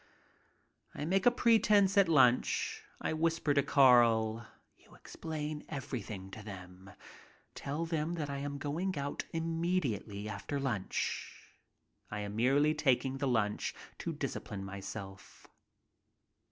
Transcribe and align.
I 0.95 1.05
make 1.05 1.27
a 1.27 1.31
pretense 1.31 1.95
at 1.95 2.09
lunch. 2.09 2.81
I 2.99 3.13
whisper 3.13 3.53
to 3.53 3.61
Carl, 3.61 4.47
"You 4.75 4.95
ex 4.95 5.15
plain 5.15 5.63
everything 5.69 6.31
to 6.31 6.41
them— 6.41 6.89
tell 7.53 7.85
them 7.85 8.15
that 8.15 8.27
I 8.27 8.39
am 8.39 8.57
going 8.57 8.97
out 8.97 9.25
immediately 9.31 10.27
after 10.27 10.59
lunch." 10.59 11.51
I 12.09 12.21
am 12.21 12.35
merely 12.35 12.73
taking 12.73 13.19
the 13.19 13.27
lunch 13.27 13.75
to 13.99 14.11
discipline 14.11 14.65
myself. 14.65 15.45